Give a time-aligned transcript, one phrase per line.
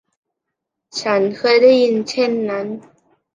[1.01, 2.67] ฉันเคยได้ยินเช่นนั้น